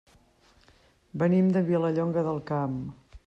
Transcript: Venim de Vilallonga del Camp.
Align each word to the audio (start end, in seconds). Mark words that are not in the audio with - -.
Venim 1.23 1.53
de 1.57 1.63
Vilallonga 1.69 2.25
del 2.31 2.43
Camp. 2.53 2.81